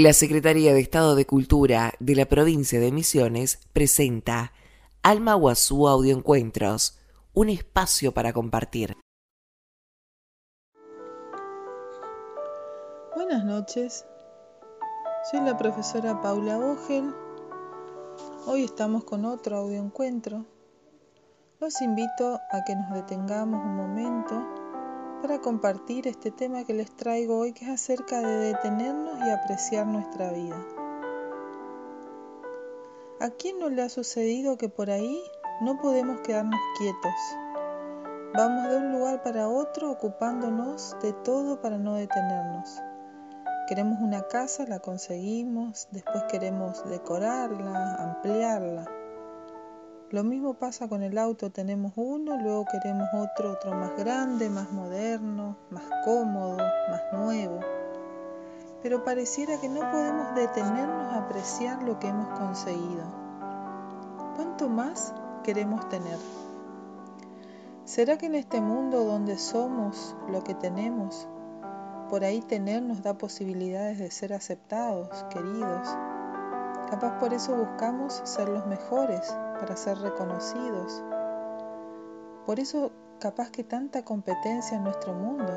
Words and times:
La 0.00 0.12
Secretaría 0.12 0.72
de 0.72 0.78
Estado 0.78 1.16
de 1.16 1.26
Cultura 1.26 1.92
de 1.98 2.14
la 2.14 2.26
provincia 2.26 2.78
de 2.78 2.92
Misiones 2.92 3.58
presenta 3.72 4.52
Alma 5.02 5.34
Guazú 5.34 5.88
Audioencuentros, 5.88 7.00
un 7.34 7.48
espacio 7.48 8.14
para 8.14 8.32
compartir. 8.32 8.96
Buenas 13.16 13.44
noches, 13.44 14.06
soy 15.32 15.40
la 15.40 15.56
profesora 15.56 16.20
Paula 16.20 16.60
Ogel. 16.60 17.12
Hoy 18.46 18.62
estamos 18.62 19.02
con 19.02 19.24
otro 19.24 19.56
audioencuentro. 19.56 20.46
Los 21.58 21.82
invito 21.82 22.38
a 22.52 22.62
que 22.64 22.76
nos 22.76 22.92
detengamos 22.92 23.66
un 23.66 23.74
momento 23.74 24.57
para 25.20 25.40
compartir 25.40 26.06
este 26.06 26.30
tema 26.30 26.64
que 26.64 26.74
les 26.74 26.90
traigo 26.94 27.38
hoy, 27.38 27.52
que 27.52 27.64
es 27.64 27.70
acerca 27.70 28.20
de 28.20 28.52
detenernos 28.52 29.18
y 29.18 29.30
apreciar 29.30 29.86
nuestra 29.86 30.32
vida. 30.32 30.56
¿A 33.20 33.30
quién 33.30 33.58
no 33.58 33.68
le 33.68 33.82
ha 33.82 33.88
sucedido 33.88 34.56
que 34.56 34.68
por 34.68 34.90
ahí 34.90 35.20
no 35.60 35.80
podemos 35.80 36.20
quedarnos 36.20 36.60
quietos? 36.78 37.14
Vamos 38.34 38.70
de 38.70 38.76
un 38.76 38.92
lugar 38.92 39.22
para 39.22 39.48
otro 39.48 39.90
ocupándonos 39.90 40.96
de 41.02 41.12
todo 41.12 41.60
para 41.60 41.78
no 41.78 41.94
detenernos. 41.94 42.80
Queremos 43.68 43.98
una 44.00 44.22
casa, 44.28 44.66
la 44.66 44.78
conseguimos, 44.78 45.88
después 45.90 46.24
queremos 46.30 46.88
decorarla, 46.88 47.96
ampliarla 47.96 48.97
lo 50.10 50.24
mismo 50.24 50.54
pasa 50.54 50.88
con 50.88 51.02
el 51.02 51.18
auto, 51.18 51.50
tenemos 51.50 51.92
uno, 51.96 52.38
luego 52.38 52.64
queremos 52.72 53.08
otro, 53.12 53.52
otro 53.52 53.74
más 53.74 53.94
grande, 53.94 54.48
más 54.48 54.72
moderno, 54.72 55.56
más 55.68 55.84
cómodo, 56.04 56.56
más 56.56 57.02
nuevo. 57.12 57.60
Pero 58.82 59.04
pareciera 59.04 59.60
que 59.60 59.68
no 59.68 59.80
podemos 59.90 60.34
detenernos 60.34 61.12
a 61.12 61.18
apreciar 61.24 61.82
lo 61.82 61.98
que 61.98 62.08
hemos 62.08 62.38
conseguido. 62.38 63.04
¿Cuánto 64.34 64.70
más 64.70 65.12
queremos 65.44 65.86
tener? 65.90 66.18
¿Será 67.84 68.16
que 68.16 68.26
en 68.26 68.36
este 68.36 68.62
mundo 68.62 69.04
donde 69.04 69.36
somos 69.36 70.16
lo 70.30 70.42
que 70.42 70.54
tenemos, 70.54 71.28
por 72.08 72.24
ahí 72.24 72.40
tener 72.40 72.82
nos 72.82 73.02
da 73.02 73.18
posibilidades 73.18 73.98
de 73.98 74.10
ser 74.10 74.32
aceptados, 74.32 75.24
queridos? 75.24 75.86
Capaz 76.88 77.18
por 77.18 77.34
eso 77.34 77.54
buscamos 77.54 78.22
ser 78.24 78.48
los 78.48 78.66
mejores, 78.66 79.34
para 79.58 79.76
ser 79.76 79.98
reconocidos. 79.98 81.02
Por 82.46 82.60
eso 82.60 82.92
capaz 83.20 83.50
que 83.50 83.64
tanta 83.64 84.04
competencia 84.04 84.76
en 84.76 84.84
nuestro 84.84 85.12
mundo. 85.12 85.52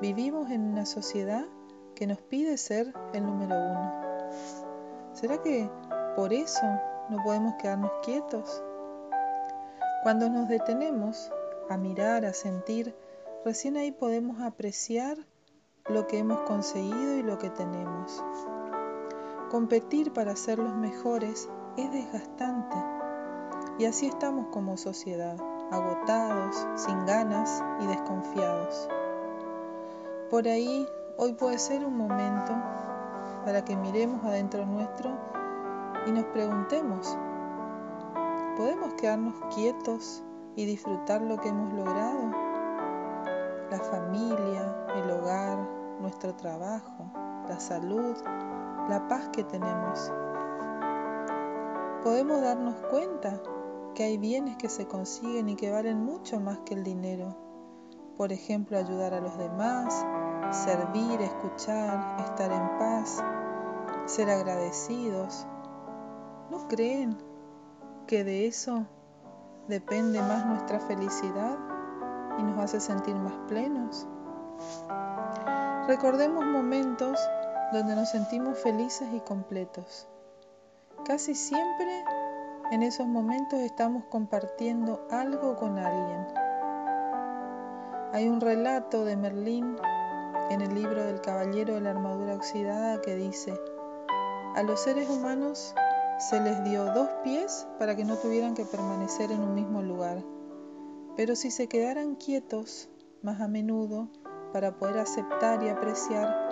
Vivimos 0.00 0.50
en 0.50 0.62
una 0.62 0.86
sociedad 0.86 1.44
que 1.94 2.06
nos 2.06 2.18
pide 2.18 2.56
ser 2.56 2.94
el 3.12 3.26
número 3.26 3.56
uno. 3.56 3.92
¿Será 5.12 5.42
que 5.42 5.68
por 6.14 6.32
eso 6.32 6.64
no 7.10 7.22
podemos 7.24 7.54
quedarnos 7.60 7.90
quietos? 8.04 8.62
Cuando 10.04 10.30
nos 10.30 10.48
detenemos 10.48 11.30
a 11.68 11.76
mirar, 11.76 12.24
a 12.24 12.32
sentir, 12.32 12.94
recién 13.44 13.76
ahí 13.76 13.90
podemos 13.90 14.40
apreciar 14.40 15.18
lo 15.88 16.06
que 16.06 16.18
hemos 16.18 16.40
conseguido 16.42 17.14
y 17.14 17.22
lo 17.22 17.38
que 17.38 17.50
tenemos. 17.50 18.22
Competir 19.50 20.12
para 20.12 20.36
ser 20.36 20.58
los 20.58 20.74
mejores 20.74 21.48
es 21.78 21.92
desgastante. 21.92 22.76
Y 23.78 23.84
así 23.84 24.08
estamos 24.08 24.46
como 24.50 24.76
sociedad, 24.76 25.36
agotados, 25.70 26.66
sin 26.74 27.06
ganas 27.06 27.62
y 27.80 27.86
desconfiados. 27.86 28.88
Por 30.28 30.48
ahí, 30.48 30.86
hoy 31.16 31.34
puede 31.34 31.58
ser 31.58 31.84
un 31.84 31.96
momento 31.96 32.52
para 33.44 33.64
que 33.64 33.76
miremos 33.76 34.24
adentro 34.24 34.66
nuestro 34.66 35.16
y 36.06 36.10
nos 36.10 36.24
preguntemos, 36.26 37.16
¿podemos 38.56 38.94
quedarnos 38.94 39.34
quietos 39.54 40.24
y 40.56 40.66
disfrutar 40.66 41.22
lo 41.22 41.36
que 41.36 41.48
hemos 41.48 41.72
logrado? 41.72 42.32
La 43.70 43.78
familia, 43.78 44.86
el 44.96 45.10
hogar, 45.10 45.58
nuestro 46.00 46.34
trabajo, 46.34 47.10
la 47.48 47.60
salud, 47.60 48.16
la 48.88 49.06
paz 49.08 49.28
que 49.28 49.44
tenemos 49.44 50.10
podemos 52.02 52.40
darnos 52.40 52.74
cuenta 52.90 53.40
que 53.94 54.04
hay 54.04 54.18
bienes 54.18 54.56
que 54.56 54.68
se 54.68 54.86
consiguen 54.86 55.48
y 55.48 55.56
que 55.56 55.70
valen 55.70 56.04
mucho 56.04 56.40
más 56.40 56.58
que 56.60 56.74
el 56.74 56.84
dinero. 56.84 57.36
Por 58.16 58.32
ejemplo, 58.32 58.78
ayudar 58.78 59.14
a 59.14 59.20
los 59.20 59.36
demás, 59.38 60.04
servir, 60.50 61.20
escuchar, 61.20 62.20
estar 62.20 62.50
en 62.50 62.78
paz, 62.78 63.22
ser 64.06 64.30
agradecidos. 64.30 65.46
¿No 66.50 66.68
creen 66.68 67.18
que 68.06 68.24
de 68.24 68.46
eso 68.46 68.86
depende 69.68 70.20
más 70.20 70.46
nuestra 70.46 70.80
felicidad 70.80 71.58
y 72.38 72.42
nos 72.42 72.58
hace 72.58 72.80
sentir 72.80 73.14
más 73.16 73.34
plenos? 73.48 74.06
Recordemos 75.86 76.44
momentos 76.44 77.18
donde 77.72 77.94
nos 77.94 78.10
sentimos 78.10 78.58
felices 78.58 79.08
y 79.12 79.20
completos. 79.20 80.08
Casi 81.04 81.34
siempre 81.34 82.04
en 82.70 82.82
esos 82.82 83.06
momentos 83.06 83.60
estamos 83.60 84.04
compartiendo 84.10 85.06
algo 85.10 85.56
con 85.56 85.78
alguien. 85.78 86.26
Hay 88.12 88.28
un 88.28 88.40
relato 88.40 89.04
de 89.04 89.16
Merlín 89.16 89.76
en 90.50 90.60
el 90.60 90.74
libro 90.74 91.02
del 91.02 91.20
Caballero 91.20 91.74
de 91.74 91.80
la 91.80 91.90
Armadura 91.90 92.34
Oxidada 92.34 93.00
que 93.00 93.14
dice, 93.14 93.58
a 94.54 94.62
los 94.62 94.80
seres 94.80 95.08
humanos 95.08 95.74
se 96.18 96.40
les 96.40 96.62
dio 96.64 96.84
dos 96.92 97.08
pies 97.22 97.66
para 97.78 97.94
que 97.96 98.04
no 98.04 98.16
tuvieran 98.16 98.54
que 98.54 98.64
permanecer 98.64 99.30
en 99.30 99.40
un 99.40 99.54
mismo 99.54 99.82
lugar, 99.82 100.22
pero 101.16 101.36
si 101.36 101.50
se 101.50 101.68
quedaran 101.68 102.16
quietos 102.16 102.90
más 103.22 103.40
a 103.40 103.48
menudo 103.48 104.08
para 104.52 104.76
poder 104.78 104.98
aceptar 104.98 105.62
y 105.62 105.68
apreciar 105.68 106.47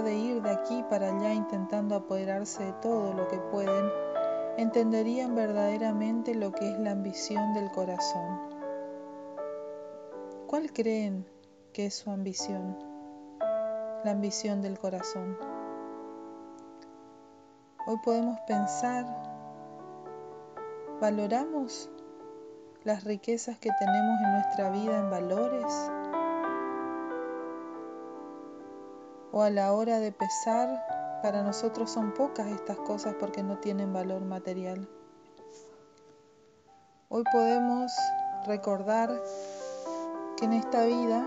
de 0.00 0.14
ir 0.14 0.40
de 0.40 0.50
aquí 0.50 0.82
para 0.88 1.08
allá 1.08 1.34
intentando 1.34 1.94
apoderarse 1.94 2.64
de 2.64 2.72
todo 2.74 3.12
lo 3.12 3.28
que 3.28 3.36
pueden, 3.36 3.90
entenderían 4.56 5.34
verdaderamente 5.34 6.34
lo 6.34 6.52
que 6.52 6.70
es 6.70 6.78
la 6.78 6.92
ambición 6.92 7.52
del 7.52 7.70
corazón. 7.70 8.40
¿Cuál 10.46 10.72
creen 10.72 11.26
que 11.74 11.86
es 11.86 11.94
su 11.94 12.10
ambición? 12.10 12.78
La 14.04 14.12
ambición 14.12 14.62
del 14.62 14.78
corazón. 14.78 15.36
Hoy 17.86 17.96
podemos 18.04 18.38
pensar, 18.46 19.04
¿valoramos 21.00 21.90
las 22.84 23.04
riquezas 23.04 23.58
que 23.58 23.70
tenemos 23.78 24.20
en 24.24 24.32
nuestra 24.32 24.70
vida 24.70 24.98
en 24.98 25.10
valores? 25.10 25.90
O 29.32 29.42
a 29.42 29.50
la 29.50 29.72
hora 29.72 29.98
de 29.98 30.12
pesar, 30.12 31.20
para 31.22 31.42
nosotros 31.42 31.90
son 31.90 32.12
pocas 32.12 32.46
estas 32.48 32.76
cosas 32.78 33.14
porque 33.18 33.42
no 33.42 33.58
tienen 33.58 33.92
valor 33.92 34.20
material. 34.22 34.86
Hoy 37.08 37.24
podemos 37.32 37.90
recordar 38.46 39.22
que 40.36 40.44
en 40.44 40.52
esta 40.52 40.84
vida 40.84 41.26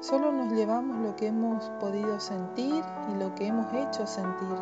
solo 0.00 0.30
nos 0.32 0.52
llevamos 0.52 0.98
lo 0.98 1.16
que 1.16 1.26
hemos 1.26 1.64
podido 1.80 2.20
sentir 2.20 2.84
y 3.10 3.14
lo 3.18 3.34
que 3.34 3.48
hemos 3.48 3.72
hecho 3.74 4.06
sentir. 4.06 4.56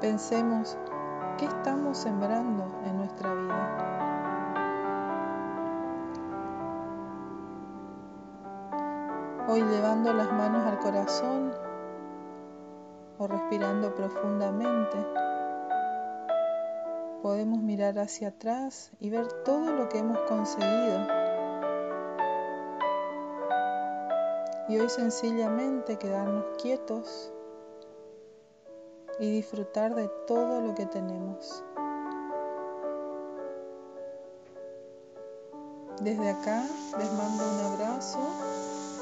Pensemos 0.00 0.78
qué 1.36 1.44
estamos 1.44 1.98
sembrando 1.98 2.64
en 2.84 2.96
nuestra 2.96 3.34
vida. 3.34 3.57
Hoy 9.50 9.62
llevando 9.62 10.12
las 10.12 10.30
manos 10.30 10.66
al 10.66 10.78
corazón 10.78 11.54
o 13.16 13.26
respirando 13.26 13.94
profundamente, 13.94 14.98
podemos 17.22 17.62
mirar 17.62 17.98
hacia 17.98 18.28
atrás 18.28 18.90
y 19.00 19.08
ver 19.08 19.26
todo 19.44 19.72
lo 19.72 19.88
que 19.88 20.00
hemos 20.00 20.18
conseguido. 20.28 20.98
Y 24.68 24.80
hoy 24.80 24.88
sencillamente 24.90 25.96
quedarnos 25.96 26.44
quietos 26.60 27.32
y 29.18 29.30
disfrutar 29.30 29.94
de 29.94 30.10
todo 30.26 30.60
lo 30.60 30.74
que 30.74 30.84
tenemos. 30.84 31.64
Desde 36.02 36.28
acá 36.28 36.62
les 36.98 37.12
mando 37.14 37.44
un 37.44 37.72
abrazo 37.72 38.57